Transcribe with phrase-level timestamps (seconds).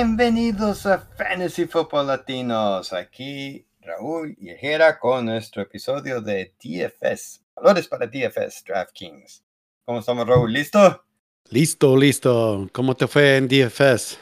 [0.00, 2.92] Bienvenidos a Fantasy Football Latinos.
[2.92, 4.54] Aquí Raúl y
[5.00, 7.42] con nuestro episodio de DFS.
[7.56, 9.42] Valores para DFS, DraftKings.
[9.84, 10.52] ¿Cómo estamos, Raúl?
[10.52, 11.02] ¿Listo?
[11.50, 12.68] Listo, listo.
[12.72, 14.20] ¿Cómo te fue en DFS?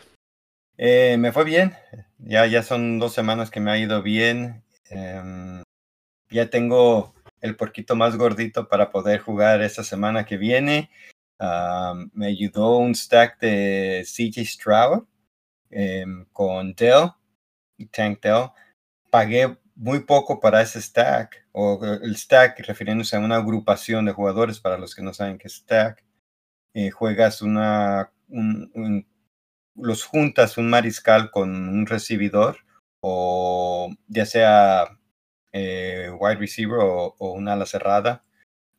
[0.79, 1.75] Eh, me fue bien.
[2.21, 4.65] Ya, ya son dos semanas que me ha ido bien.
[4.89, 5.63] Em,
[6.31, 10.89] ya tengo el porquito más gordito para poder jugar esta semana que viene.
[12.15, 15.05] me ayudó un stack de CJ Stroud
[15.71, 17.11] em, con Dell,
[17.93, 18.51] Tank Dell.
[19.11, 24.61] Pagué muy poco para ese stack, o el stack refiriéndose a una agrupación de jugadores
[24.61, 26.05] para los que no saben qué es stack.
[26.75, 28.13] Eh, juegas una,
[29.75, 32.59] los juntas un mariscal con un recibidor
[33.01, 34.99] o ya sea
[35.53, 38.25] eh, wide receiver o, una ala cerrada.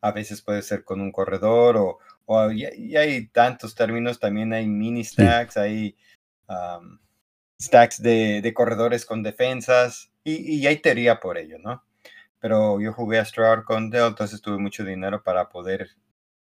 [0.00, 4.20] A veces puede ser con un corredor o, o y, hay tantos términos.
[4.20, 5.96] También hay mini stacks, hay
[7.60, 11.84] stacks de, corredores con defensas y, hay teoría por ello, ¿no?
[12.40, 15.88] Pero yo jugué a Stroud con Dell, entonces tuve mucho dinero para poder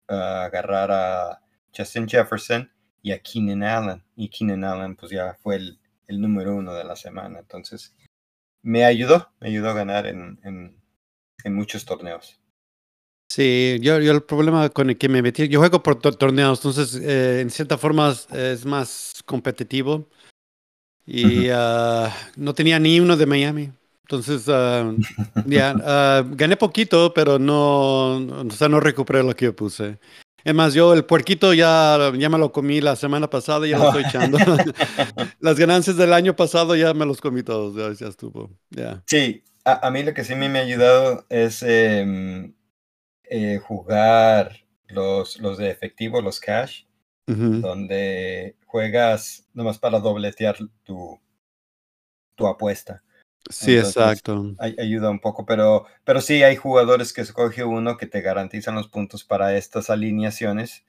[0.09, 1.42] ah, agarrar a
[1.75, 4.03] Justin Jefferson y a Keenan Allen.
[4.16, 7.40] Y Keenan Allen pues ya fue el, número uno de la semana.
[7.40, 7.95] Entonces
[8.62, 10.75] me ayudó, me ayudó a ganar en
[11.45, 12.40] muchos torneos.
[13.28, 16.95] Sí, yo, yo, el problema con el que me metí, yo juego por torneos, entonces
[17.02, 20.08] eh, en cierta forma es más competitivo
[21.06, 23.72] y uh, no tenía ni uno de Miami.
[24.02, 24.96] Entonces, uh,
[25.46, 29.98] ya, uh, gané poquito, pero no, o sea, no recuperé lo que yo puse.
[30.44, 33.80] Es más, yo el puerquito ya, ya me lo comí la semana pasada y ya
[33.80, 34.38] lo estoy echando.
[35.40, 38.52] Las ganancias del año pasado ya me los comí todos, ya, estuvo.
[39.08, 42.53] Sí, a, mí lo que sí me, ha ayudado es em,
[43.38, 46.85] eh, jugar los, los de efectivo, los cash,
[47.28, 51.19] donde juegas nomás para dobletear tu,
[52.35, 53.03] tu apuesta.
[53.50, 54.56] Sí, exacto.
[54.57, 58.88] ayuda un poco, pero, pero sí hay jugadores que escoge uno que te garantizan los
[58.88, 60.85] puntos para estas alineaciones.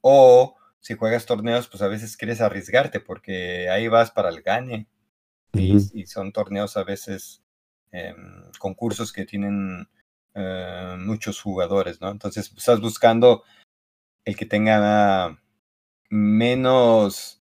[0.00, 4.88] O si juegas torneos, pues a veces quieres arriesgarte porque ahí vas para el gane.
[5.52, 7.42] y, son torneos a veces,
[7.92, 9.86] em, concursos que tienen
[10.34, 12.10] eh, muchos jugadores, ¿no?
[12.10, 13.44] Entonces pues, estás buscando
[14.24, 15.38] el que tenga
[16.08, 17.42] menos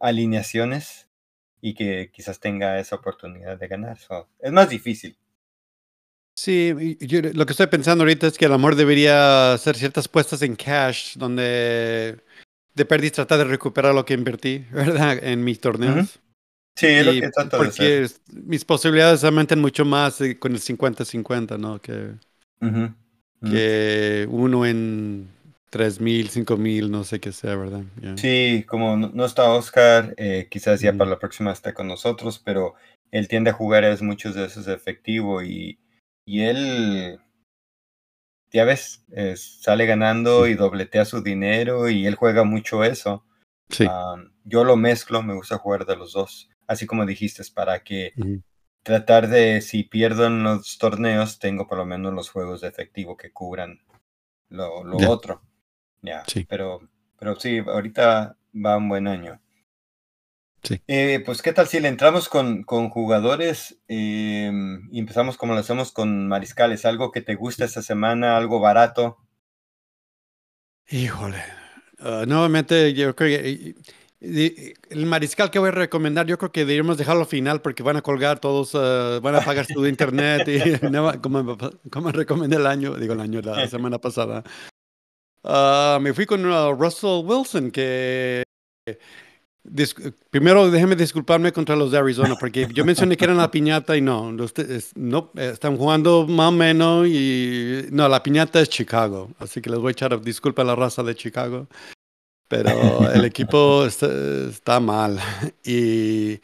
[0.00, 1.08] alineaciones
[1.60, 3.98] y que quizás tenga esa oportunidad de ganar.
[4.38, 5.16] es más difícil.
[6.36, 6.98] Sí,
[7.32, 11.16] lo que estoy pensando ahorita es que el amor debería hacer ciertas puestas en cash,
[11.16, 12.22] donde
[12.74, 15.18] de perdiz tratar de recuperar lo que invertí, ¿verdad?
[15.22, 16.20] En mis torneos.
[16.76, 18.10] Sí, es lo que trato de hacer.
[18.32, 21.80] mis posibilidades aumentan mucho más eh, con el 50-50, ¿no?
[21.80, 22.10] Que,
[23.48, 25.28] que uno en
[25.70, 27.82] tres mil, cinco mil, no sé qué sea, ¿verdad?
[28.16, 32.74] Sí, como no, está Oscar, eh, quizás ya para la próxima esté con nosotros, pero
[33.12, 35.78] él tiende a jugar es muchos de esos efectivo y,
[36.26, 37.20] y él,
[38.50, 39.04] ya ves,
[39.36, 43.24] sale ganando y dobletea su dinero y él juega mucho eso.
[43.70, 43.86] Sí.
[44.44, 48.12] yo lo mezclo, me gusta jugar de los dos, así como dijiste, para que
[48.82, 53.16] tratar de, si pierdo en los torneos, tengo por lo menos los juegos de efectivo
[53.16, 53.80] que cubran
[54.48, 55.42] lo, lo otro.
[56.02, 56.44] Ya, sí.
[56.48, 56.88] pero,
[57.18, 59.40] pero sí, ahorita va un buen año.
[60.62, 60.80] Sí.
[60.86, 65.60] Eh, pues, ¿qué tal si le entramos con, con jugadores em, y empezamos como lo
[65.60, 66.86] hacemos con mariscales?
[66.86, 68.36] ¿Algo que te gusta esta semana?
[68.36, 69.18] ¿Algo barato?
[70.88, 71.42] Híjole.
[71.98, 73.74] Ah, nuevamente, yo creo que
[74.20, 77.96] el mariscal que voy a recomendar, yo creo que deberíamos dejarlo al final porque van
[77.96, 80.58] a colgar todos, ah, van a pagar su internet y
[81.20, 81.56] como,
[81.90, 84.42] como recomendé el año, digo el año, la semana pasada.
[85.42, 88.42] Uh, me fui con uh, Russell Wilson, que
[90.30, 94.00] primero déjeme disculparme contra los de Arizona, porque yo mencioné que eran la piñata y
[94.00, 99.70] no, no, están jugando más o menos y no, la piñata es Chicago, así que
[99.70, 101.66] les voy a echar disculpa a la raza de Chicago,
[102.48, 104.08] pero el equipo está,
[104.48, 105.18] está mal
[105.64, 106.40] y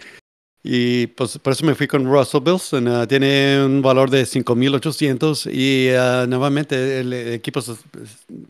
[0.63, 2.87] y pues por eso me fui con Russell Wilson.
[2.87, 7.61] Uh, tiene un valor de 5.800 y uh, nuevamente el equipo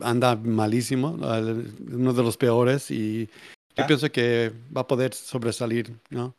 [0.01, 3.29] anda malísimo, uh, uno de los peores y
[3.77, 6.35] yo pienso que va a poder sobresalir, ¿no?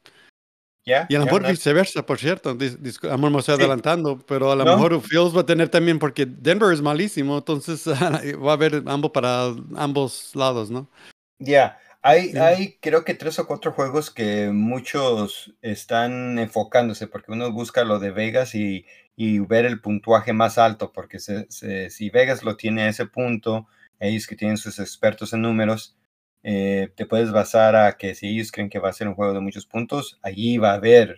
[0.85, 2.51] Yeah, y a lo mejor viceversa, por cierto.
[2.51, 6.01] a lo mejor me estoy adelantando, pero a lo mejor Fields va a tener también
[6.01, 10.91] porque Denver es malísimo, entonces va a haber ambos para ambos lados, ¿no?
[11.39, 11.79] Ya.
[12.05, 17.85] Hay, hay creo que tres o cuatro juegos que muchos están enfocándose, porque uno busca
[17.85, 21.47] lo de Vegas y, y ver el puntuaje más alto, porque se,
[21.91, 23.69] si Vegas lo tiene a ese punto,
[24.01, 25.97] ellos que tienen sus expertos en números,
[26.43, 29.33] eh, te puedes basar a que si ellos creen que va a ser un juego
[29.33, 31.17] de muchos puntos, allí va a haber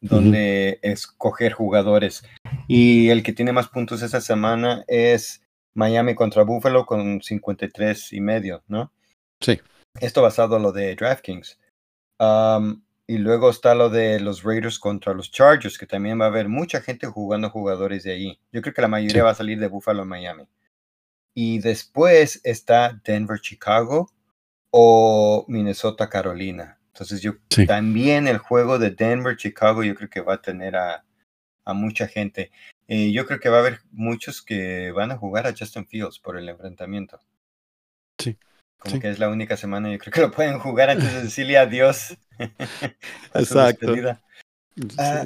[0.00, 2.22] donde escoger jugadores.
[2.68, 5.42] Y el que tiene más puntos esa semana es
[5.74, 8.92] Miami contra Buffalo con 53 y medio, ¿no?
[9.40, 9.60] Sí.
[10.00, 11.58] Esto basado en lo de DraftKings.
[13.08, 16.48] y luego está lo de los Raiders contra los Chargers, que también va a haber
[16.48, 18.38] mucha gente jugando jugadores de ahí.
[18.52, 20.44] Yo creo que la mayoría va a salir de Buffalo a Miami.
[21.34, 24.10] Y después está Denver, Chicago
[24.78, 26.78] o Minnesota, Carolina.
[26.92, 27.32] Entonces yo
[27.66, 31.02] también el juego de Denver, Chicago, yo creo que va a tener a,
[31.64, 32.50] a mucha gente.
[32.86, 36.18] Eh, yo creo que va a haber muchos que van a jugar a Justin Fields
[36.18, 37.18] por el enfrentamiento.
[38.18, 38.36] Sí.
[38.76, 41.56] Como que es la única semana, yo creo que lo pueden jugar antes de decirle
[41.56, 42.14] adiós.
[43.34, 43.94] Exacto.
[44.98, 45.24] Ah,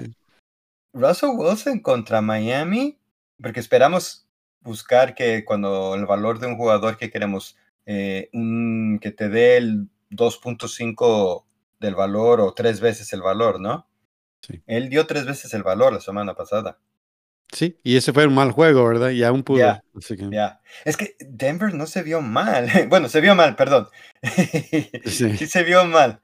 [0.92, 3.00] Russell Wilson contra Miami,
[3.42, 4.28] porque esperamos
[4.60, 7.56] buscar que cuando el valor de un jugador que queremos,
[7.86, 11.44] eh, un, que te dé el 2.5
[11.80, 13.88] del valor o tres veces el valor, ¿no?
[14.42, 14.62] Sí.
[14.66, 16.78] Él dio tres veces el valor la semana pasada.
[17.52, 19.10] Sí, y ese fue un mal juego, ¿verdad?
[19.10, 19.58] Y aún pudo.
[20.30, 20.60] Ya.
[20.84, 22.68] Es que Denver no se vio mal.
[22.88, 23.88] Bueno, se vio mal, perdón.
[25.04, 25.36] Sí.
[25.36, 25.46] sí.
[25.46, 26.20] se vio mal.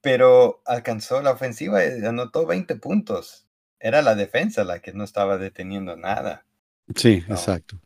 [0.00, 3.46] Pero alcanzó la ofensiva y anotó 20 puntos.
[3.80, 6.44] Era la defensa la que no estaba deteniendo nada.
[6.94, 7.78] Sí, exacto.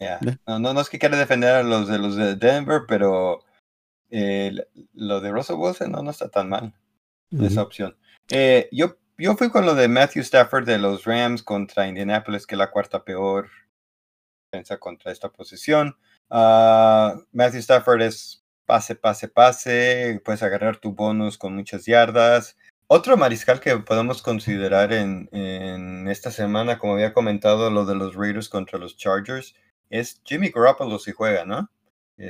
[0.00, 0.18] Ya.
[0.46, 3.44] No, no, no es que quiera defender a los de los de Denver, pero
[4.10, 4.52] eh,
[4.94, 6.74] lo de Russell Wilson no, no está tan mal.
[7.30, 7.96] Esa opción.
[8.30, 12.56] Eh, yo, yo fui con lo de Matthew Stafford de los Rams contra Indianapolis, que
[12.56, 13.48] es la cuarta peor
[14.50, 15.96] defensa contra esta posición.
[16.28, 20.20] Ah, Matthew Stafford es pase, pase, pase.
[20.24, 22.56] Puedes agarrar tu bonus con muchas yardas.
[22.88, 28.16] Otro mariscal que podemos considerar en, en, esta semana, como había comentado, lo de los
[28.16, 29.54] Raiders contra los Chargers,
[29.90, 31.68] es Jimmy Garoppolo si juega, ¿no?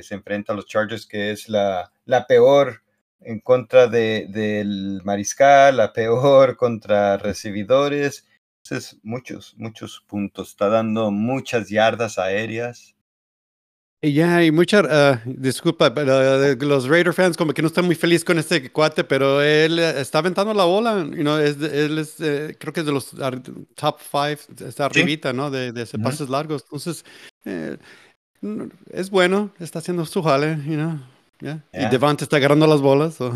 [0.01, 2.81] se enfrenta a los Chargers, que es la, la peor
[3.19, 8.25] en contra de, del mariscal, la peor contra recibidores.
[8.63, 10.49] Entonces, muchos, muchos puntos.
[10.49, 12.95] Está dando muchas yardas aéreas.
[14.03, 17.85] Y ya hay mucha, ah, disculpa, pero eh, los Raider fans como que no están
[17.85, 21.61] muy felices con este cuate, pero él eh, está aventando la bola, you know, es,
[21.61, 23.11] él es, eh, creo que es de los
[23.75, 25.51] top five, está arribita, ¿no?
[25.51, 26.63] De, de pases largos.
[26.63, 27.05] Entonces,
[28.91, 30.99] es bueno, está haciendo su jale, you know.
[31.71, 33.19] Y Devante está agarrando las bolas.
[33.21, 33.33] Oh,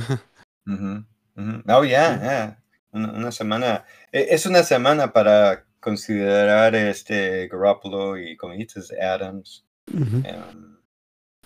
[1.84, 2.60] ya, yeah,
[2.92, 3.86] Una, semana.
[4.12, 9.66] E, es una semana para considerar este Garoppolo y, como dices, Adams.
[9.94, 10.78] Em,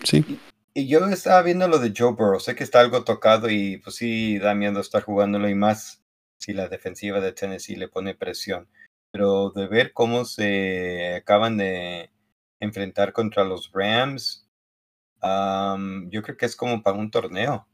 [0.02, 0.38] sí.
[0.74, 2.40] Y, yo estaba viendo lo de Joe Burrow.
[2.40, 6.02] Sé que está algo tocado y, pues sí, da miedo estar jugándolo y más
[6.38, 8.68] si la defensiva de Tennessee le pone presión.
[9.12, 12.10] Pero de ver cómo se acaban de
[12.60, 14.46] enfrentar contra los Rams,
[15.22, 17.66] yo creo que es como para un torneo.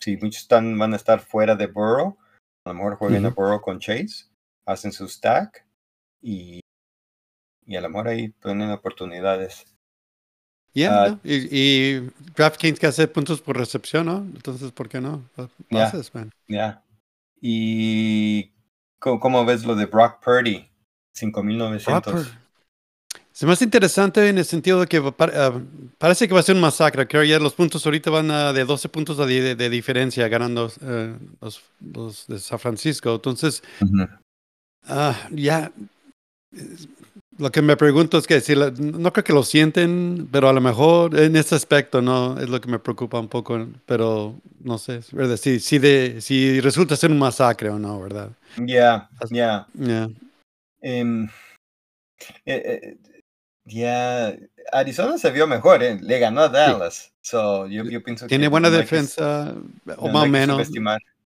[0.00, 2.18] Si muchos están, van a estar fuera de Burrow,
[2.64, 4.26] a lo mejor jueguen a Burrow con Chase,
[4.66, 5.66] hacen su stack
[6.20, 6.60] y,
[7.64, 9.75] y a lo mejor ahí tienen oportunidades.
[10.76, 14.18] Yeah, ah, y, y, DraftKings que hace puntos por recepción, ¿no?
[14.18, 15.22] Entonces, ¿por qué no?
[16.48, 16.84] Ya.
[17.40, 18.52] ¿Y
[18.98, 20.68] cómo, ves lo de Brock Purdy?
[21.14, 22.30] 5900.
[23.34, 25.60] Es más interesante en el sentido de que ah,
[25.96, 27.08] parece que va a ser un masacre.
[27.08, 31.16] Creo ya los puntos ahorita van a de 12 puntos de, de diferencia ganando eh,
[31.40, 33.14] los, los, de San Francisco.
[33.14, 33.62] Entonces,
[34.86, 35.72] ah, ya
[37.38, 40.60] lo que me pregunto es que si no creo que lo sienten, pero a lo
[40.60, 45.00] mejor en este aspecto no es lo que me preocupa un poco, pero no sé,
[45.12, 45.36] ¿verdad?
[45.36, 48.30] Si, si, de, si resulta ser un masacre o no, ¿verdad?
[48.56, 49.66] Ya, ya.
[49.74, 50.08] Ya.
[50.80, 51.28] Em,
[52.44, 52.96] eh, eh,
[53.64, 54.34] ya,
[54.72, 55.98] Arizona se vio mejor, ¿eh?
[56.00, 57.12] le ganó a Dallas.
[57.20, 59.54] So, yo, yo pienso Tiene buena defensa,
[59.96, 60.70] o más o menos.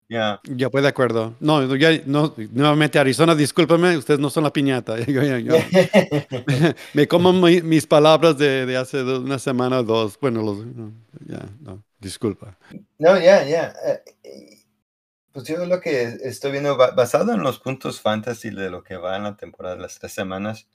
[0.09, 1.35] Ya, Ya, pues de acuerdo.
[1.39, 4.97] No, ya, no, nuevamente Arizona, discúlpeme, ustedes no son la piñata.
[6.95, 10.19] me como mis palabras de, de, hace una semana o dos.
[10.19, 10.65] Bueno, los,
[11.27, 12.57] ya, no, disculpa.
[12.99, 13.75] No, ya, ya.
[14.25, 14.59] Eh,
[15.33, 19.17] pues yo lo que estoy viendo, basado en los puntos fantasy de lo que va
[19.17, 20.69] en la temporada, las tres semanas,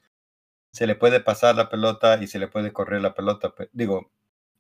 [0.71, 3.53] se le puede pasar la pelota y se le puede correr la pelota.
[3.71, 4.11] Digo,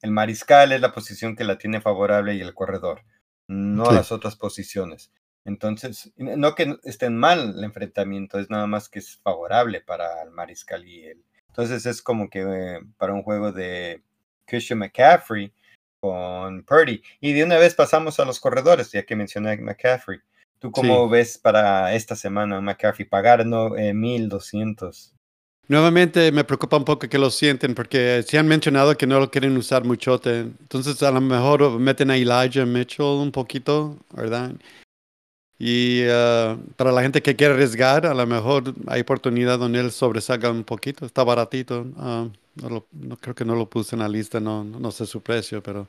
[0.01, 3.03] el mariscal es la posición que la tiene favorable y el corredor,
[3.47, 5.11] no las otras posiciones.
[5.45, 10.31] Entonces, no que estén mal el enfrentamiento, es nada más que es favorable para el
[10.31, 11.23] mariscal y él.
[11.47, 14.01] Entonces es como que eh, para un juego de
[14.45, 15.53] Christian McCaffrey
[15.99, 17.01] con Purdy.
[17.19, 20.19] Y de una vez pasamos a los corredores, ya que mencioné a McCaffrey.
[20.59, 25.13] ¿Tú cómo ves para esta semana McCaffrey pagar no, eh, 1200?
[25.67, 29.31] Nuevamente me preocupa un poco que lo sienten porque se han mencionado que no lo
[29.31, 30.41] quieren usar muchote.
[30.41, 34.51] Entonces a lo mejor meten a Elijah Mitchell un poquito, ¿verdad?
[35.57, 39.91] Y uh, para la gente que quiere arriesgar, a lo mejor hay oportunidad donde él
[39.91, 41.05] sobresalga un poquito.
[41.05, 41.81] Está baratito.
[41.95, 45.05] Uh, no, lo, no, creo que no lo puse en la lista, no, no sé
[45.05, 45.87] su precio, pero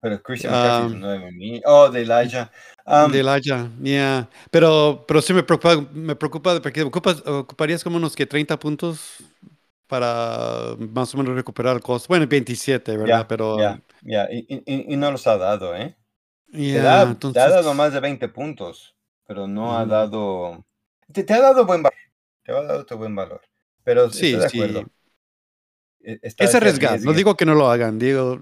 [0.00, 2.50] pero Christian McCaffrey um, 9 Oh, de Elijah.
[2.86, 4.28] Um, de Elijah, yeah.
[4.50, 9.22] Pero, pero sí me preocupa, me preocupa porque ocupas, ocuparías como unos que 30 puntos
[9.86, 12.08] para más o menos recuperar el costo.
[12.08, 13.06] Bueno, 27, ¿verdad?
[13.06, 13.58] Yeah, pero.
[13.58, 15.96] Ya, yeah, y, y, y, no los ha dado, ¿eh?
[16.48, 17.42] Yeah, te, da, entonces...
[17.42, 18.94] te, ha dado más de 20 puntos,
[19.26, 19.74] pero no mm.
[19.74, 20.64] ha dado.
[21.12, 21.98] Te, te, ha dado buen valor.
[22.44, 23.42] Te ha dado tu buen valor.
[23.82, 24.80] Pero sí, estoy de acuerdo.
[24.80, 26.18] Sí.
[26.22, 27.00] Está es arriesgar.
[27.00, 28.40] No digo que no lo hagan, digo,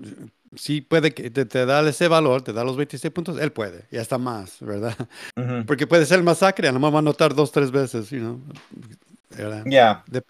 [0.56, 3.86] sí puede que te, te, da ese valor, te da los 26 puntos, él puede,
[3.90, 4.96] y hasta más, ¿verdad?
[5.36, 5.66] Uh -huh.
[5.66, 8.40] Porque puede ser masacre, a lo mejor va a anotar dos, tres veces, you know?
[9.36, 9.64] Ya.
[9.64, 10.04] Yeah.
[10.06, 10.24] Dep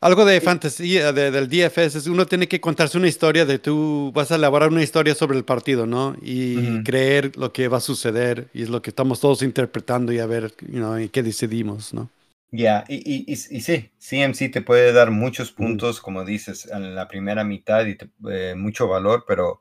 [0.00, 4.12] algo de fantasía, de, del DFS, es uno tiene que contarse una historia de tú
[4.14, 6.16] vas a elaborar una historia sobre el partido, ¿no?
[6.22, 6.84] Y Uh -huh.
[6.84, 10.26] creer lo que va a suceder, y es lo que estamos todos interpretando y a
[10.26, 12.10] ver, you know, y qué decidimos, ¿no?
[12.50, 12.84] Ya, yeah.
[12.88, 17.06] y, y, y, y, sí, CMC te puede dar muchos puntos, como dices, en la
[17.06, 19.60] primera mitad y te, eh, mucho valor, pero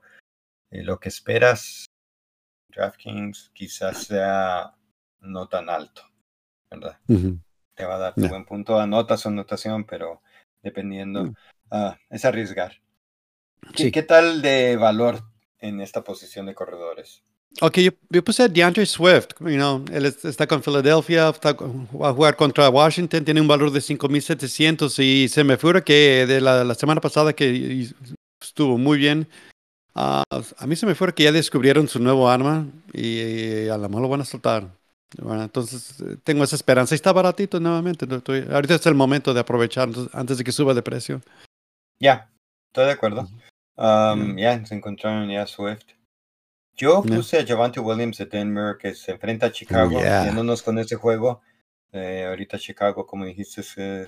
[0.72, 1.86] eh, lo que esperas,
[2.70, 4.74] DraftKings, quizás sea
[5.20, 6.02] no tan alto,
[6.70, 6.98] ¿verdad?
[7.08, 7.40] Uh -huh.
[7.76, 8.30] Te va a dar yeah.
[8.30, 10.22] buen punto, anotas o anotación, pero
[10.64, 11.34] dependiendo,
[11.72, 12.82] uh, es arriesgar.
[13.76, 13.92] ¿Qué, Sí.
[13.92, 15.24] ¿Qué tal de valor
[15.60, 17.24] en esta posición de corredores?
[17.60, 21.54] Ok, yo, yo puse a DeAndre Swift, you know, él es- está con Philadelphia, está,
[21.54, 26.26] va a jugar contra Washington, tiene un valor de 5.700 y se me figura que
[26.28, 27.88] de la, la semana pasada que
[28.40, 29.28] estuvo muy bien,
[29.96, 30.24] ah,
[30.58, 34.04] a mí se me fue que ya descubrieron su nuevo arma y, a lo mejor
[34.04, 34.70] lo van a soltar.
[35.20, 38.06] Bueno, entonces eh, tengo esa esperanza y está baratito nuevamente.
[38.06, 41.22] no estoy- ahorita es el momento de aprovechar antes de que suba de precio.
[42.00, 42.30] Ya,
[42.68, 43.22] estoy de acuerdo.
[43.78, 44.60] Um, Yeah.
[44.60, 45.97] Ya, se encontraron ya Swift.
[46.78, 50.26] Yo puse a Javante Williams de Denver que se enfrenta a Chicago, yeah.
[50.26, 51.42] yéndonos con ese juego.
[51.92, 54.08] Eh, ahorita Chicago, como dijiste, eh,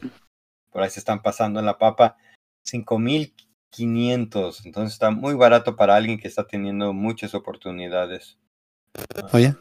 [0.69, 2.17] por ahí se están pasando en la papa.
[2.63, 8.37] 5500, entonces está muy barato para alguien que está teniendo muchas oportunidades.
[9.33, 9.57] Yeah.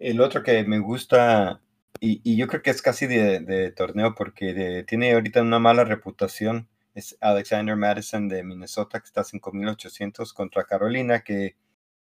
[0.00, 1.60] El otro que me gusta,
[2.00, 5.60] y, y yo creo que es casi de, de torneo porque de- tiene ahorita una
[5.60, 11.56] mala reputación, es Alexander Madison de Minnesota, que está a 5800 contra Carolina, que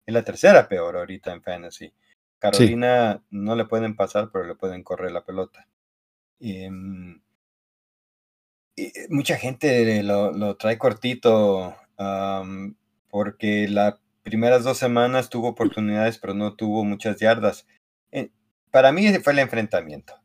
[0.05, 1.93] es la tercera peor ahorita en fantasy.
[2.39, 5.67] Carolina no le pueden pasar, pero le pueden correr la pelota.
[6.39, 6.71] Y, y,
[8.77, 11.75] eh, mucha gente lo, lo trae cortito
[13.09, 17.67] porque las primeras dos semanas tuvo oportunidades, pero no tuvo muchas yardas.
[18.11, 18.31] Eh,
[18.71, 20.15] para mí fue el enfrentamiento.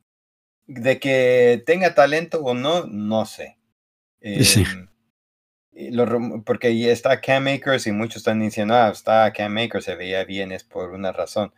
[0.66, 3.59] De que tenga talento o no, no sé.
[4.21, 4.64] Sí.
[6.45, 10.25] Porque ya está Cam Akers y muchos están diciendo, ah, está Cam Akers, se veía
[10.25, 11.52] bien, es por una razón.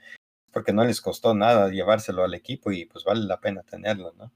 [0.53, 4.33] Porque no les costó nada llevárselo al equipo y pues vale la pena tenerlo, ¿no?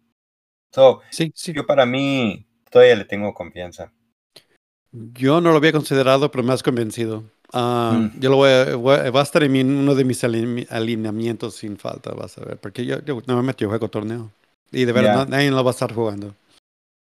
[0.72, 1.52] So, Sí, sí.
[1.52, 3.92] yo para mí todavía le tengo confianza.
[4.92, 7.24] Yo no lo había considerado, pero me has convencido.
[7.52, 8.20] Ah, Mm.
[8.20, 11.76] Yo lo voy a, voy va a estar en uno de mis aline- alineamientos sin
[11.76, 14.30] falta, vas a ver, porque yo, yo normalmente yo juego torneo
[14.70, 16.34] y de verdad na- nadie lo va a estar jugando.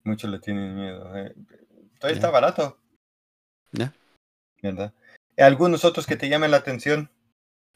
[0.04, 1.16] Muchos le tienen miedo.
[1.16, 1.34] eh.
[1.98, 2.78] Todavía está barato,
[3.72, 3.92] Ya.
[4.62, 4.92] ¿verdad?
[5.36, 7.10] ¿Algunos otros que te llamen la atención?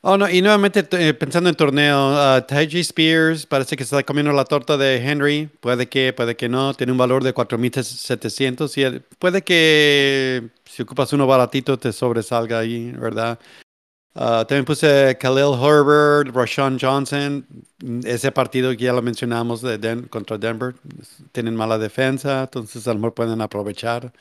[0.03, 4.33] Oh, no, y nuevamente eh, pensando en torneo, uh, Taiji Spears parece que está comiendo
[4.33, 8.85] la torta de Henry, puede que, puede que no, tiene un valor de 4.700 y
[8.85, 13.39] eh, puede que si ocupas uno baratito te sobresalga ahí, ¿verdad?
[14.14, 17.47] Ah, también puse Khalil Herbert, Rashawn Johnson,
[18.05, 20.75] ese partido que ya lo mencionamos de Den- contra Denver,
[21.33, 24.12] tienen mala defensa, entonces a lo mejor pueden aprovechar.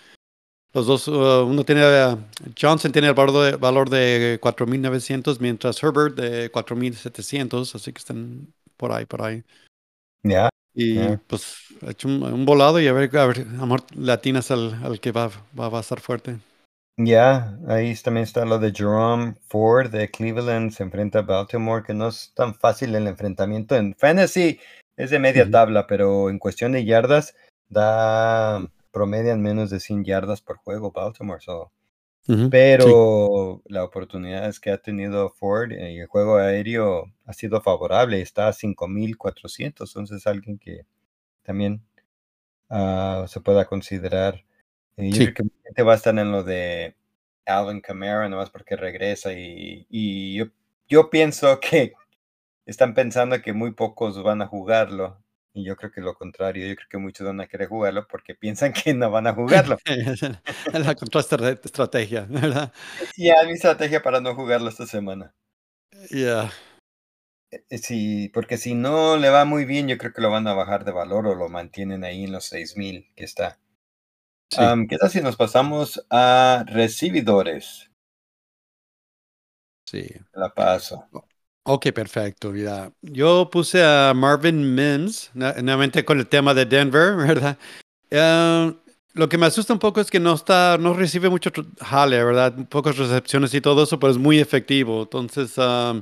[0.74, 2.18] Los dos, uh, uno tiene, uh,
[2.60, 8.54] Johnson tiene el valor de, valor de 4.900, mientras Herbert de 4.700, así que están
[8.78, 9.44] por ahí, por ahí.
[10.24, 10.50] Ya.
[10.76, 11.20] Y Ya.
[11.28, 14.52] pues he hecho un, un volado y a ver, a ver, a lo mejor latinas
[14.52, 15.30] al, al que va,
[15.60, 16.38] va, va a estar fuerte.
[17.02, 21.94] Ya, ahí también está lo de Jerome Ford de Cleveland, se enfrenta a Baltimore, que
[21.94, 23.78] no es tan fácil el enfrentamiento.
[23.78, 24.60] En fantasy
[24.98, 27.38] es de media tabla, pero en cuestión de yardas
[27.70, 31.40] da promedian menos de 100 yardas por juego Baltimore.
[31.40, 31.72] so.
[32.52, 38.50] Pero la oportunidad que ha tenido Ford y el juego aéreo ha sido favorable, está
[38.50, 40.86] a 5.400, entonces alguien que
[41.44, 41.82] también
[42.70, 44.44] ah, se pueda considerar.
[45.00, 45.24] Y yo Sí.
[45.26, 46.96] creo que mucha gente va a estar en lo de
[47.46, 49.34] Alvin Kamara, nomás porque regresa.
[49.34, 50.46] Y, y yo,
[50.88, 51.94] yo pienso que
[52.66, 55.24] están pensando que muy pocos van a jugarlo.
[55.54, 58.36] Y yo creo que lo contrario, yo creo que muchos van a querer jugarlo porque
[58.36, 59.78] piensan que no van a jugarlo.
[60.74, 62.72] la contraestrategia, ¿verdad?
[63.18, 65.34] Ya, mi estrategia para no jugarlo esta semana.
[66.12, 66.52] Ya.
[67.52, 70.54] Eh, Sí, porque si no le va muy bien, yo creo que lo van a
[70.54, 73.58] bajar de valor o lo mantienen ahí en los 6000 que está.
[74.52, 74.58] Sí.
[74.90, 77.90] ¿Qué tal si nos pasamos a recibidores?
[79.86, 80.08] Sí.
[80.34, 81.08] La paso.
[81.64, 82.52] Ok, perfecto.
[82.52, 87.58] Mira, yo puse a Marvin Mims, nu- nuevamente con el tema de Denver, ¿verdad?
[88.12, 88.74] Eh,
[89.14, 91.52] lo que me asusta un poco es que no está, no recibe mucho
[91.82, 92.56] jale, ¿verdad?
[92.70, 95.04] Pocas recepciones y todo eso, pero es muy efectivo.
[95.04, 96.02] Entonces, um,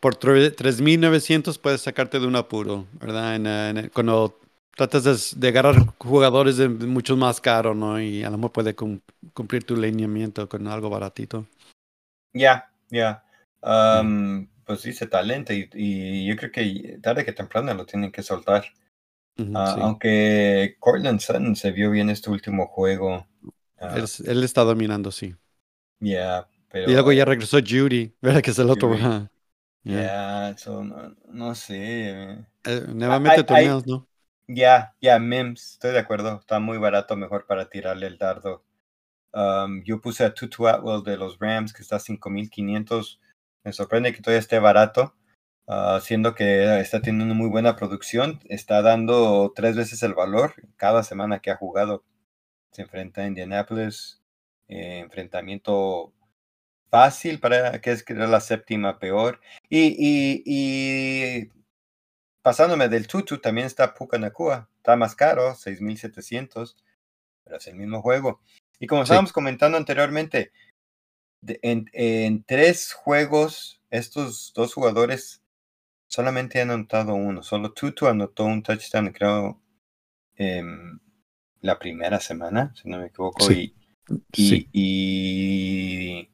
[0.00, 3.36] por tre- 3.900 puedes sacarte de un apuro, ¿verdad?
[3.36, 4.40] En, en- cuando
[4.76, 8.00] tratas de, de agarrar jugadores de mucho más caro, ¿no?
[8.00, 9.00] Y a lo mejor puede cum-
[9.34, 11.46] cumplir tu lineamiento con algo baratito.
[12.34, 13.24] Ya, ya.
[13.62, 18.22] Am, Pues dice talento y, y yo creo que tarde que temprano lo tienen que
[18.22, 18.64] soltar.
[19.54, 19.80] Ah, sí.
[19.80, 23.26] Aunque Cortland Sutton se vio bien este último juego.
[23.80, 25.34] Ah, Él, él está dominando, sí.
[26.00, 26.90] ya, pero.
[26.90, 28.42] Y luego ya regresó Judy, ¿verdad?
[28.42, 28.92] Que es el otro.
[28.92, 28.94] Judy.
[28.94, 29.30] ajá.
[29.84, 30.50] Ya, Ya.
[30.50, 31.76] eso no, no sé.
[32.32, 32.46] eh.
[32.64, 34.08] Eh, nuevamente torneos, ¿no?
[34.48, 36.38] Ya, ya, Mims, estoy de acuerdo.
[36.40, 38.64] Está muy barato, mejor para tirarle el dardo.
[39.32, 43.20] Um, yo puse a Tutu Atwell de los Rams, que está a 5500.
[43.64, 45.14] Me sorprende que todavía esté barato,
[45.68, 48.40] ah, siendo que está teniendo muy buena producción.
[48.46, 52.04] Está dando tres veces el valor cada semana que ha jugado.
[52.72, 54.22] Se enfrenta a Indianapolis.
[54.68, 56.12] eh, enfrentamiento
[56.90, 59.40] fácil para que es la séptima peor.
[59.68, 61.50] Y, y, y
[62.42, 64.68] pasándome del Tutu, también está Puka Nakua.
[64.76, 66.76] Está más caro, 6700,
[67.44, 68.40] pero es el mismo juego.
[68.78, 69.04] Y como Sí.
[69.06, 70.52] estábamos comentando anteriormente,
[71.40, 75.42] de- en, en tres juegos, estos dos jugadores
[76.08, 77.42] solamente han anotado uno.
[77.42, 79.60] Solo Tutu anotó un touchdown, creo,
[80.36, 80.98] em,
[81.60, 83.44] la primera semana, si no me equivoco.
[83.44, 83.74] Sí.
[84.08, 84.68] Y, y, Sí.
[84.72, 86.30] y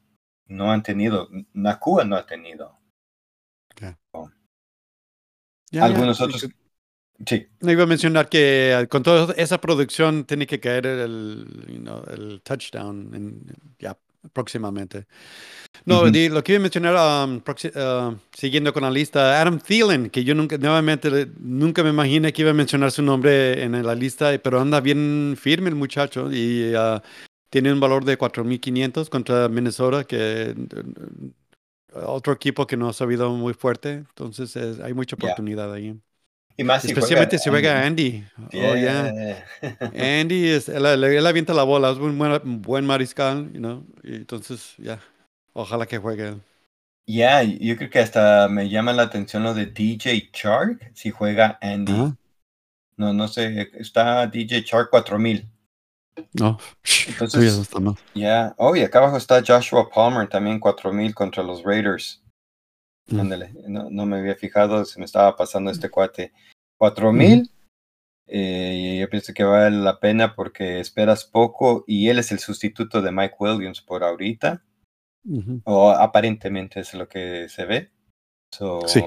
[0.47, 2.79] no han tenido, Nakua no ha tenido.
[5.71, 5.85] Ya.
[5.85, 6.47] Algunos otros,
[7.27, 11.47] sí, No iba a mencionar que eh, con toda esa producción tiene que caer el,
[11.69, 13.43] you know, el touchdown en-
[13.79, 13.97] ya
[14.33, 15.07] próximamente.
[15.85, 16.11] No, Ujú.
[16.11, 16.95] di- lo que iba a mencionar,
[17.29, 22.33] um, uh, siguiendo con la lista, Adam Thielen, que yo nunca, nuevamente, nunca me imaginé
[22.33, 26.31] que iba a mencionar su nombre en la lista, pero anda bien firme el muchacho
[26.33, 27.01] y uh,
[27.51, 31.31] tiene un valor de 4.500 contra Minnesota, que uh,
[32.07, 36.01] otro equipo que no ha sabido muy fuerte, entonces es- hay mucha oportunidad ahí.
[36.57, 37.87] y más si Especialmente si juega Andy.
[37.87, 38.25] Andy.
[38.55, 39.13] Oh, yeah.
[39.13, 39.45] Yeah.
[39.93, 44.17] Andy, es, él, él- avienta la bola, es un buen, buen mariscal, you know, y
[44.17, 45.01] entonces, ya,
[45.55, 46.43] ojalá que juegue él.
[47.07, 51.59] Ya, yo creo que hasta me llama la atención lo de DJ Chark, si juega
[51.61, 52.13] Andy.
[52.99, 55.49] No, no sé, está DJ Chark 4000.
[56.33, 56.59] No,
[57.09, 57.79] Entonces- está.
[58.15, 62.23] Ya, oh, y acá abajo está Joshua Palmer también 4000 contra los Raiders.
[63.09, 63.21] Mm.
[63.21, 66.33] Ándale, no, no me había fijado, se me estaba pasando este cuate.
[66.79, 67.51] 4000.
[68.31, 72.39] eh, y yo pienso que vale la pena porque esperas poco y él es el
[72.39, 74.63] sustituto de Mike Williams por ahorita.
[75.65, 77.91] O aparentemente es lo que se ve.
[78.55, 79.03] So, Sí.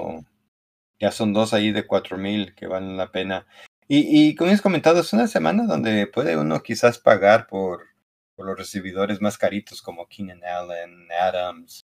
[1.00, 3.46] Ya son dos ahí de 4000 que valen la pena.
[3.94, 7.88] Y, y como has comentado, es una semana donde puede uno quizás pagar por,
[8.34, 11.86] por los recibidores más caritos como Keenan Allen, Adams,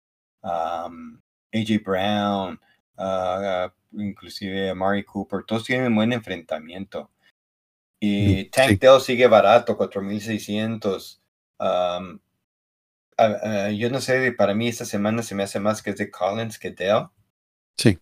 [0.43, 1.19] um,
[1.55, 2.61] AJ Brown,
[2.99, 5.45] ah, inclusive Amari Cooper.
[5.45, 7.11] Todos tienen buen enfrentamiento.
[7.99, 8.77] Y Tank sí.
[8.77, 11.23] Dell sigue barato, 4600.
[11.59, 12.21] Um,
[13.17, 16.11] ah, yo no sé, para mí esta semana se me hace más que es de
[16.11, 17.07] Collins que Dell.
[17.79, 17.99] Sí.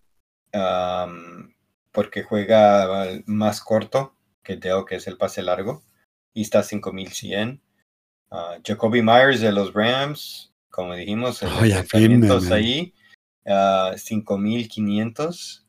[0.53, 1.54] um,
[1.95, 5.83] porque juega más corto que Dell, que es el pase largo,
[6.35, 7.63] y está a 5100.
[8.31, 12.53] Uh, Jacoby Myers de los Rams, como dijimos, está man.
[12.59, 12.93] ahí,
[13.47, 15.67] uh, 5500.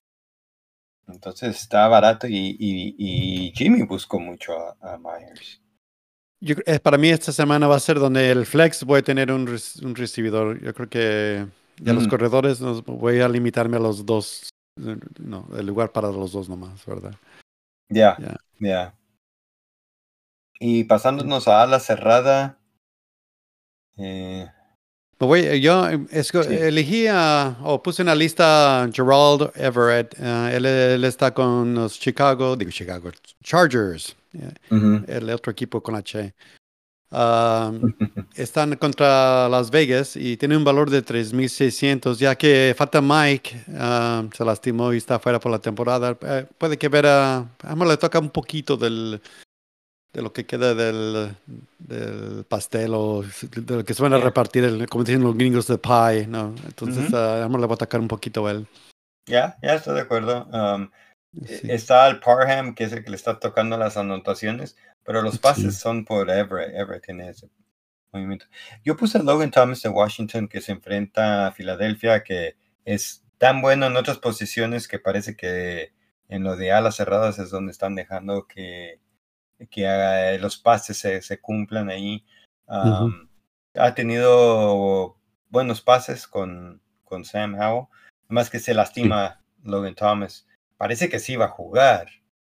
[1.08, 5.62] Entonces está barato y, y, y Jimmy buscó mucho a, a Myers.
[6.42, 9.32] Yo, eh, para mí esta semana va a ser donde el flex voy a tener
[9.32, 10.60] un, rec- un recibidor.
[10.62, 11.46] Yo creo que
[11.78, 12.10] ya los Mm.
[12.10, 14.50] corredores nos, voy a limitarme a los dos.
[14.78, 17.16] No, el lugar para los dos nomás, ¿verdad?
[17.90, 18.18] Ya,
[18.60, 18.96] Ya.
[20.60, 22.58] Y pasándonos a ala cerrada.
[23.98, 24.50] eh,
[25.20, 25.86] voy- yo
[26.44, 26.54] Sí.
[26.54, 30.14] elegí a, o puse en la lista Gerald Everett.
[30.20, 33.10] eh, él, él está con los Chicago, digo Chicago,
[33.42, 34.52] Chargers, eh,
[35.08, 36.34] el otro equipo con H.
[37.12, 37.72] Ah,
[38.36, 44.24] están contra Las Vegas y tiene un valor de 3.600, ya que falta Mike, ah,
[44.34, 46.18] se lastimó y está fuera por la temporada.
[46.22, 49.22] Eh, puede que ver a, le toca un poquito del,
[50.12, 51.36] de lo que queda del,
[51.78, 55.68] del pastel o de lo que se van a repartir, el, como dicen los gringos,
[55.68, 56.56] de pie, ¿no?
[56.66, 58.68] Entonces, uh le va a tocar un poquito a él.
[59.28, 60.46] Ya, ya estoy de acuerdo.
[60.52, 60.90] Um,
[61.64, 65.78] está el Parham, que es el que le está tocando las anotaciones, pero los pases
[65.78, 66.76] son por Everett.
[66.76, 67.50] Everett tiene ese
[68.12, 68.48] movimiento.
[68.84, 73.62] Yo puse a Logan Thomas de Washington, que se enfrenta a Filadelfia, que es tan
[73.62, 75.94] bueno en otras posiciones que parece que
[76.28, 79.00] en lo de alas cerradas es donde están dejando que
[79.70, 82.26] que los pases se, se cumplan ahí.
[82.68, 85.18] Ha tenido
[85.50, 87.88] buenos pases con, con Sam Howell,
[88.28, 90.48] más que se lastima Logan Thomas.
[90.78, 92.08] Parece que sí va a jugar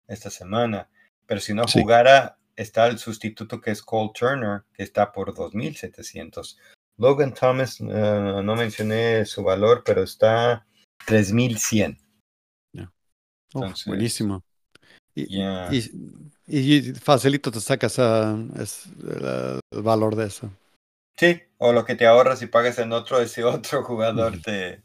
[0.07, 0.89] esta semana,
[1.27, 6.57] pero si no jugara, está el sustituto que es Cole Turner, que está por 2.700.
[6.97, 10.67] Logan Thomas, eh, no mencioné su valor, pero está
[11.07, 11.99] 3.100.
[13.57, 14.43] Oh, buenísimo.
[15.15, 15.41] Y,
[16.49, 18.01] y, facilito te sacas
[18.59, 20.51] es, el, valor de eso.
[21.17, 24.83] Sí, o lo que te ahorras y pagas en otro, ese otro jugador te,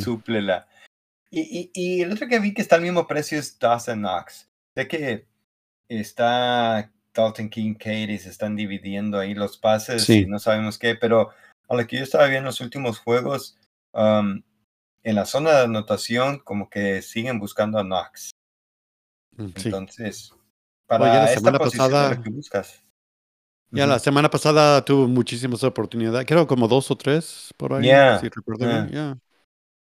[0.00, 0.66] suple la.
[1.30, 4.48] Y, y, el otro que vi que está al mismo precio es Dawson Knox.
[4.74, 5.29] Sé que
[5.98, 11.30] está Dalton Kincaid y se están dividiendo ahí los pases y no sabemos qué, pero
[11.68, 13.58] a lo que yo estaba viendo en los últimos juegos,
[13.92, 14.42] um,
[15.02, 18.30] en la zona de anotación, como que siguen buscando a Knox.
[19.36, 20.34] Entonces,
[20.86, 22.84] para ya la semana pasada, que buscas.
[23.72, 27.84] Ya la semana pasada tuvo muchísimas oportunidades, creo como dos o tres por ahí,
[28.20, 29.20] si recuerdo bien.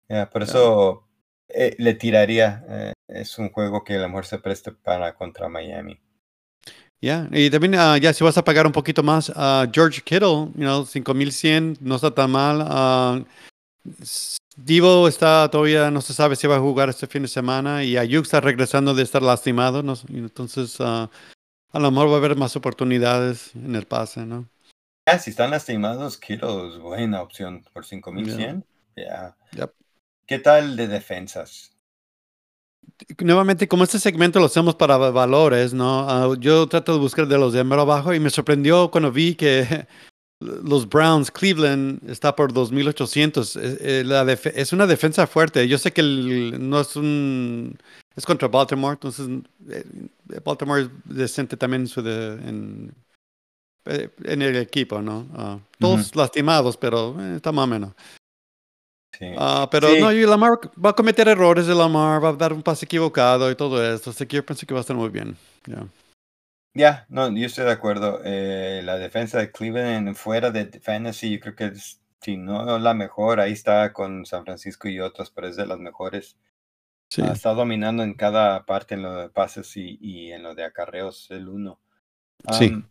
[0.10, 1.06] Ya, por eso
[1.49, 2.63] eh, le tiraría.
[2.69, 5.99] Eh, es un juego que a lo mejor se preste para contra Miami.
[6.99, 10.51] Ya, y también uh, ya si vas a pagar un poquito más, uh, George Kittle,
[10.55, 12.62] you know, 5100 no está tan mal.
[12.62, 13.25] Uh,
[14.57, 17.95] Divo está todavía, no se sabe si va a jugar este fin de semana y
[17.95, 19.93] Ayuk está regresando de estar lastimado, ¿no?
[20.10, 21.07] entonces uh,
[21.71, 24.49] a lo mejor va a haber más oportunidades en el pase, ¿no?
[25.05, 28.65] Ya, si están lastimados, Kilo es buena opción por 5100.
[28.95, 29.36] Ya.
[30.27, 31.71] ¿Qué tal de defensas?
[33.19, 36.29] Nuevamente, como este segmento lo hacemos para valores, ¿no?
[36.29, 39.87] Uh, yo trato de buscar de los de abajo y me sorprendió cuando vi que
[40.41, 43.61] los Browns, Cleveland está por 2.800.
[43.61, 45.65] Es, es una defensa fuerte.
[45.67, 47.77] Yo sé que no es un...
[48.15, 49.29] Es contra Baltimore, entonces
[49.69, 49.83] eh,
[50.43, 52.91] Baltimore es decente también en, su en,
[53.85, 55.27] eh, en, el equipo, ¿no?
[55.35, 57.93] Ah, todos lastimados, pero eh, está más o menos.
[59.37, 62.61] Ah, pero no, y Lamar va a cometer errores de Lamar, va a dar un
[62.61, 64.11] pase equivocado y todo eso.
[64.11, 65.35] Así que yo pensé que va a estar muy bien.
[66.73, 68.21] Ya, no, yo estoy de acuerdo.
[68.23, 72.93] Eh, la defensa de Cleveland fuera de fantasy, yo creo que es, si no la
[72.93, 76.37] mejor, ahí está con San Francisco y otros, pero es de las mejores.
[77.09, 77.21] Sí.
[77.23, 80.65] Ah, está dominando en cada parte en lo de pases y, y en lo de
[80.65, 81.79] acarreos el uno.
[82.51, 82.83] sí.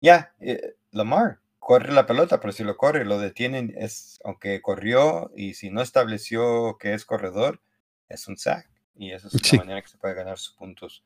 [0.00, 5.30] Ya, eh, Lamar corre la pelota, pero si lo corre, lo detienen, es, aunque corrió
[5.36, 7.62] y si no estableció que es corredor,
[8.08, 8.68] es un sack.
[8.94, 11.04] Y esa es la manera que se puede ganar sus puntos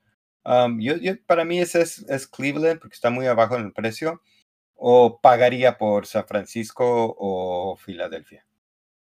[0.79, 0.95] yo,
[1.27, 4.23] para mí ese es, Cleveland porque está muy abajo en el precio.
[4.79, 8.47] O pagaría por San Francisco o Filadelfia.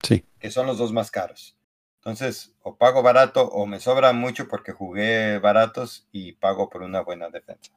[0.02, 0.26] Sí.
[0.38, 1.56] Que son los dos más caros.
[1.96, 7.00] Entonces, o pago barato o me sobra mucho porque jugué baratos y pago por una
[7.00, 7.72] buena defensa.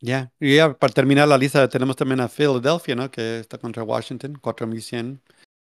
[0.00, 3.10] Ya, y ya para terminar la lista tenemos también a Philadelphia, ¿no?
[3.10, 5.20] Que está contra Washington, 4100.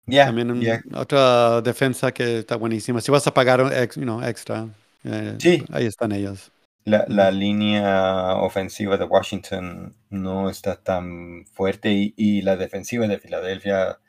[0.06, 0.26] Ya.
[0.26, 3.02] también otra defensa que está buenísima.
[3.02, 3.60] Si vas a pagar
[3.96, 4.68] you extra,
[5.04, 5.64] eh, sí.
[5.72, 6.52] Ahí están ellos.
[6.86, 14.00] La, la, línea ofensiva de Washington no está tan fuerte y, la defensiva de Filadelfia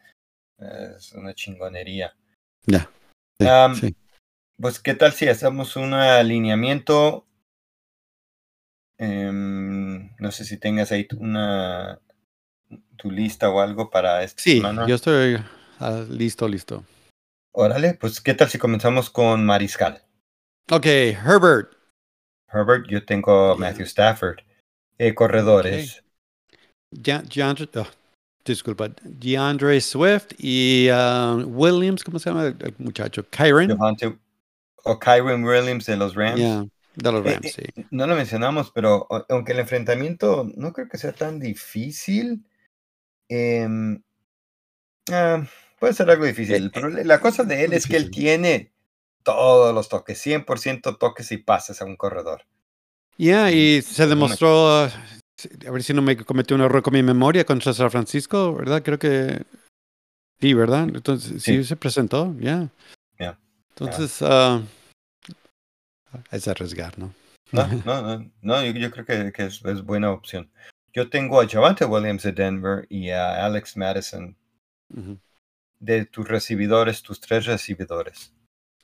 [0.59, 2.15] es una chingonería.
[2.67, 2.89] Ya.
[4.59, 7.27] Pues, ¿qué tal si hacemos un alineamiento?
[9.03, 11.99] Em, no sé si tengas ahí una
[12.97, 15.39] tu lista o algo para esta sí, yo estoy
[15.79, 16.85] ah, listo, listo.
[17.53, 20.03] Órale, pues, ¿qué tal si comenzamos con Mariscal?
[20.71, 21.73] Ok, Herbert.
[22.53, 24.41] Herbert, yo tengo Matthew Stafford.
[24.99, 26.05] Eh, corredores.
[26.93, 27.87] Oh,
[28.45, 33.25] disculpa, DeAndre Swift y uh, Williams, ¿cómo se llama el muchacho?
[33.31, 33.79] Kyron.
[34.85, 36.71] o Kyron Williams de los Rams.
[36.95, 37.87] De los Rams, eh, sí.
[37.91, 42.45] No lo mencionamos, pero aunque el enfrentamiento no creo que sea tan difícil,
[43.29, 44.03] em,
[45.13, 45.45] ah,
[45.79, 46.71] puede ser algo difícil.
[46.73, 48.73] Pero la cosa de él es que él tiene
[49.23, 52.43] todos los toques, 100% toques y pases a un corredor.
[53.19, 54.91] Ya, y se demostró, a
[55.71, 58.83] ver si no me cometí un error con mi memoria contra San Francisco, ¿verdad?
[58.83, 59.43] Creo que
[60.41, 60.89] sí, ¿verdad?
[60.89, 62.69] Entonces, sí, se presentó, ya.
[63.19, 63.39] Ya.
[63.71, 64.63] Entonces, ah,
[66.31, 67.13] es arriesgar, ¿no?
[67.53, 70.51] No, no, no, no yo, yo creo que, que es, es, buena opción.
[70.93, 74.37] Yo tengo a Javante Williams de Denver y a Alex Madison.
[75.79, 78.35] De tus recibidores, tus tres recibidores.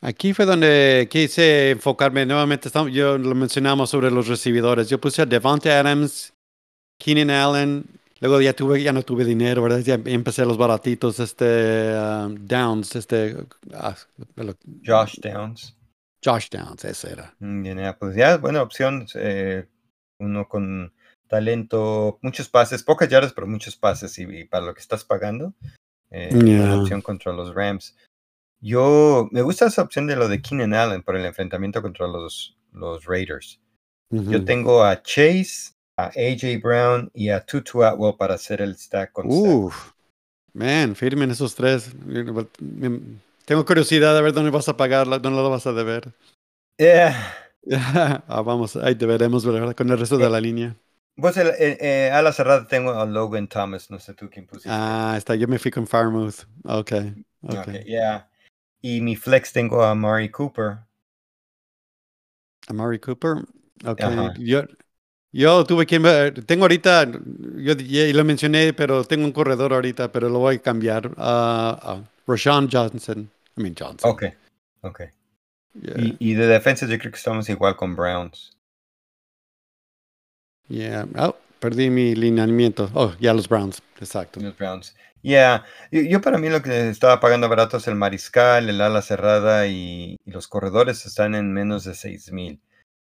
[0.01, 2.71] Aquí fue donde quise enfocarme nuevamente.
[2.93, 4.89] Yo lo mencionamos sobre los recibidores.
[4.89, 6.33] Yo puse a Devante Adams,
[6.99, 7.85] Keenan Allen.
[8.21, 9.81] Luego ya tuve, ya no tuve dinero, ¿verdad?
[9.81, 13.37] Ya empecé los baratitos, este um, Downs, este
[13.75, 13.95] ah,
[14.85, 15.76] Josh Downs.
[16.27, 17.35] Josh Downs, ese era.
[17.39, 17.67] Mm,
[17.99, 19.07] pues ya, buena opción.
[19.15, 19.67] Eh,
[20.19, 20.93] uno con
[21.29, 25.55] talento, muchos pases, pocas yardas, pero muchos pases y, para lo que estás pagando.
[26.11, 26.31] Eh,
[26.81, 27.97] opción contra los Rams.
[28.61, 32.57] Yo me gusta esa opción de lo de Keenan Allen por el enfrentamiento contra los,
[32.73, 33.61] los Raiders.
[34.11, 39.13] Yo tengo a Chase, a AJ Brown y a Tutu Atwell para hacer el stack
[39.13, 39.93] con Uf,
[40.53, 41.93] man, firmen esos tres.
[43.47, 46.13] Tengo curiosidad de ver dónde vas a pagarla, dónde lo vas a deber.
[46.79, 47.15] Yeah.
[48.27, 49.75] ah, vamos, ahí te veremos, ¿verdad?
[49.75, 50.77] Con el resto de la línea.
[51.15, 54.47] Pues el, eh, eh, a la cerrada tengo a Logan Thomas, no sé tú quién
[54.47, 54.69] pusiste.
[54.71, 56.41] Ah, está, yo me fui con Farmouth.
[56.65, 56.93] Ok,
[57.43, 57.59] ok.
[57.61, 58.29] okay yeah.
[58.83, 60.79] Y mi flex tengo a Mari Cooper.
[62.67, 63.45] ¿A Mari Cooper?
[63.85, 64.01] Ok.
[64.39, 64.65] Yo,
[65.31, 66.01] yo tuve que.
[66.45, 67.09] Tengo ahorita.
[67.59, 71.13] Yo ya lo mencioné, pero tengo un corredor ahorita, pero lo voy a cambiar.
[71.17, 73.31] a Rashawn Johnson.
[73.57, 74.11] I mean Johnson.
[74.11, 74.25] Ok,
[74.83, 75.01] ok.
[75.75, 78.57] Y, y, de defensa yo creo que estamos igual con Browns.
[80.69, 81.07] Yeah.
[81.19, 82.91] Oh, perdí mi lineamiento.
[82.95, 83.83] Oh, ya los Browns.
[84.01, 84.41] Exacto.
[84.41, 84.95] Los Browns.
[85.23, 89.67] Yeah, yo, para mí lo que estaba pagando barato es el mariscal, el ala cerrada
[89.67, 92.61] y, los corredores están en menos de seis mil.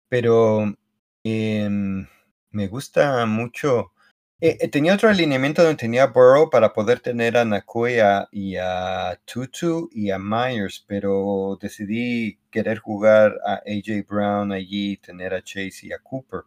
[0.09, 0.75] Pero
[1.23, 2.07] em,
[2.51, 3.93] me gusta mucho.
[4.41, 9.19] Eh, eh, tenía otro alineamiento donde tenía Burrow para poder tener a Nakoya y a
[9.25, 15.87] Tutu y a Myers, pero decidí querer jugar a AJ Brown allí, tener a Chase
[15.87, 16.43] y a Cooper.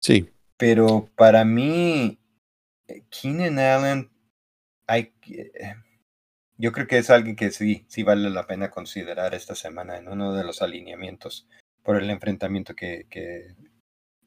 [0.00, 0.28] Sí.
[0.56, 2.18] Pero para mí,
[2.88, 4.10] eh, Keenan Allen
[4.88, 5.12] hay,
[6.58, 10.08] yo creo que es alguien que sí, sí vale la pena considerar esta semana en
[10.08, 11.48] uno de los alineamientos
[11.84, 13.54] por el enfrentamiento que, que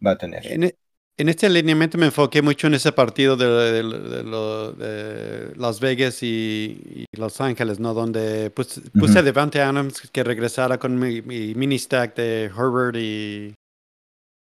[0.04, 0.48] va a tener.
[0.48, 0.74] En,
[1.18, 7.40] e, este alineamiento me enfoqué mucho en ese partido de, de, Las Vegas y, Los
[7.42, 7.94] Ángeles, ¿no?
[7.94, 13.54] Donde puse, puse a Devante Adams que regresara con mi, mini stack de Herbert y,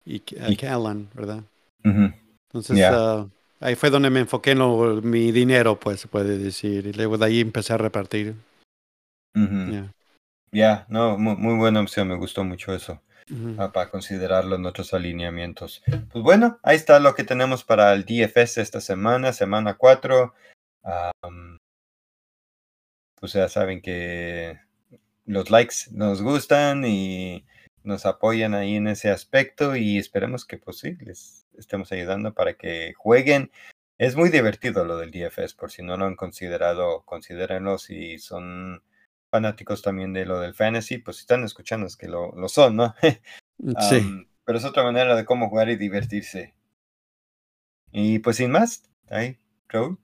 [0.06, 0.19] y,
[0.56, 1.43] Callan, ¿verdad?
[1.84, 6.86] Entonces, uh, Ahí fue donde me enfoqué en mi dinero, pues se puede decir.
[6.86, 8.36] Y luego de ahí empecé a repartir.
[10.51, 13.01] Ya, no, muy, buena opción, me gustó mucho eso.
[13.57, 15.83] Para considerarlo en otros alineamientos.
[15.85, 20.33] Pues bueno, ahí está lo que tenemos para el DFS esta semana, semana 4.
[23.19, 24.59] pues ya saben que
[25.25, 27.45] los likes nos gustan y
[27.83, 32.53] nos apoyan ahí en ese aspecto y esperemos que pues sí, les estemos ayudando para
[32.53, 33.51] que jueguen.
[33.97, 38.83] Es muy divertido lo del DFS, por si no lo han considerado, considérenlo si son
[39.38, 42.76] fanáticos también de lo del fantasy, pues si están escuchando es que lo, lo son,
[42.76, 42.95] ¿no?
[43.89, 44.28] Sí.
[44.45, 46.54] pero es otra manera de cómo jugar y divertirse.
[47.91, 49.97] Y pues sin más, ahí, Raúl.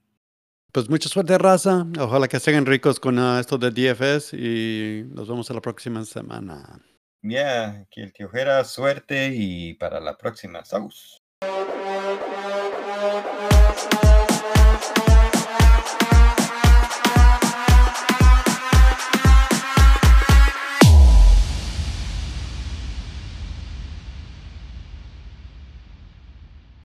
[0.72, 1.86] Pues mucha suerte, raza.
[2.00, 6.82] Ojalá que estén ricos con ah, esto del DFS y nos vemos la próxima semana.
[7.22, 10.66] Ya, que el que ojera suerte y para la próxima.
[10.66, 11.23] Saus.